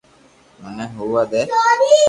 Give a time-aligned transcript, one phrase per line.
[0.61, 1.41] منو ھووا دي